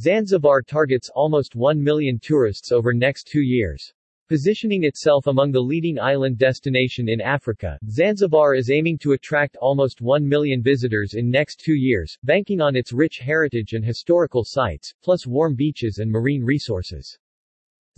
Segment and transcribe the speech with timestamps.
[0.00, 3.92] Zanzibar targets almost 1 million tourists over next two years.
[4.30, 10.00] Positioning itself among the leading island destination in Africa, Zanzibar is aiming to attract almost
[10.00, 14.90] 1 million visitors in next two years, banking on its rich heritage and historical sites,
[15.02, 17.18] plus warm beaches and marine resources.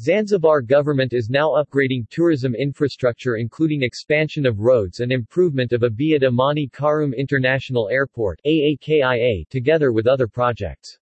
[0.00, 6.24] Zanzibar government is now upgrading tourism infrastructure including expansion of roads and improvement of Abeid
[6.24, 10.98] Amani Karume International Airport AAKIA together with other projects.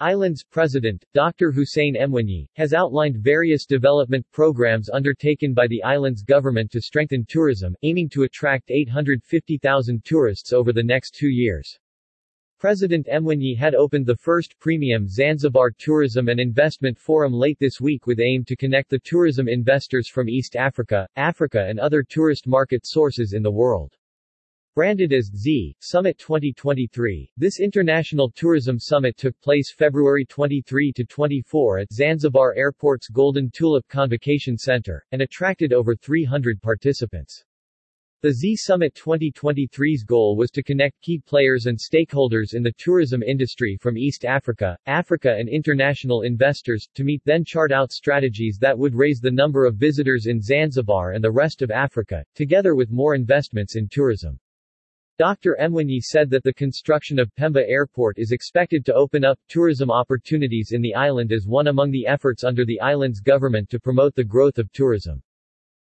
[0.00, 1.50] Island's president, Dr.
[1.50, 7.74] Hussein Mwinyi, has outlined various development programs undertaken by the island's government to strengthen tourism,
[7.82, 11.78] aiming to attract 850,000 tourists over the next two years.
[12.58, 18.06] President Mwinyi had opened the first premium Zanzibar Tourism and Investment Forum late this week
[18.06, 22.84] with aim to connect the tourism investors from East Africa, Africa and other tourist market
[22.84, 23.96] sources in the world.
[24.76, 31.78] Branded as Z Summit 2023, this international tourism summit took place February 23 to 24
[31.78, 37.42] at Zanzibar Airport's Golden Tulip Convocation Center, and attracted over 300 participants.
[38.20, 43.22] The Z Summit 2023's goal was to connect key players and stakeholders in the tourism
[43.22, 48.78] industry from East Africa, Africa and international investors, to meet then chart out strategies that
[48.78, 52.90] would raise the number of visitors in Zanzibar and the rest of Africa, together with
[52.90, 54.38] more investments in tourism.
[55.18, 55.56] Dr.
[55.58, 60.72] Mwinyi said that the construction of Pemba Airport is expected to open up tourism opportunities
[60.72, 64.22] in the island as one among the efforts under the island's government to promote the
[64.22, 65.22] growth of tourism.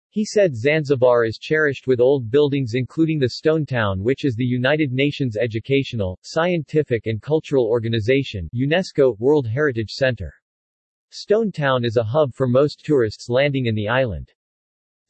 [0.08, 4.44] He said Zanzibar is cherished with old buildings including the Stone Town which is the
[4.44, 10.34] United Nations Educational, Scientific and Cultural Organization UNESCO World Heritage Center.
[11.10, 14.32] Stone Town is a hub for most tourists landing in the island.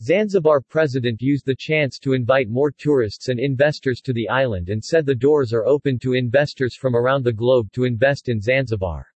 [0.03, 4.83] Zanzibar president used the chance to invite more tourists and investors to the island and
[4.83, 9.07] said the doors are open to investors from around the globe to invest in Zanzibar.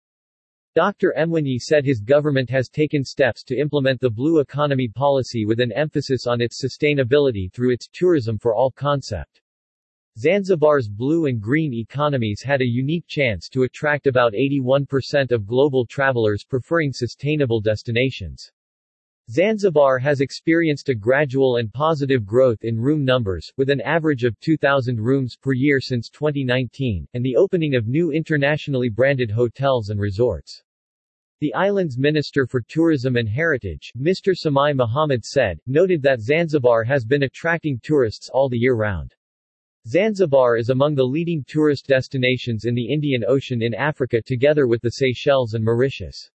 [0.74, 1.14] Dr.
[1.16, 5.72] Mwinyi said his government has taken steps to implement the blue economy policy with an
[5.72, 9.41] emphasis on its sustainability through its tourism for all concept.
[10.19, 15.86] Zanzibar's blue and green economies had a unique chance to attract about 81% of global
[15.86, 18.53] travelers preferring sustainable destinations.
[19.30, 24.38] Zanzibar has experienced a gradual and positive growth in room numbers, with an average of
[24.40, 29.98] 2,000 rooms per year since 2019, and the opening of new internationally branded hotels and
[29.98, 30.62] resorts.
[31.40, 34.36] The island's Minister for Tourism and Heritage, Mr.
[34.36, 39.14] Simai Mohammed Said, noted that Zanzibar has been attracting tourists all the year round.
[39.88, 44.82] Zanzibar is among the leading tourist destinations in the Indian Ocean in Africa together with
[44.82, 46.30] the Seychelles and Mauritius.